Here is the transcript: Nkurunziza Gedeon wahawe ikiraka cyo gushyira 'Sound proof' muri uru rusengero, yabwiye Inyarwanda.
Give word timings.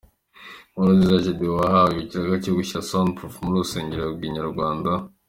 Nkurunziza 0.71 1.23
Gedeon 1.27 1.55
wahawe 1.59 1.93
ikiraka 2.03 2.35
cyo 2.43 2.53
gushyira 2.57 2.85
'Sound 2.87 3.09
proof' 3.17 3.41
muri 3.45 3.55
uru 3.57 3.63
rusengero, 3.65 4.01
yabwiye 4.03 4.29
Inyarwanda. 4.31 4.91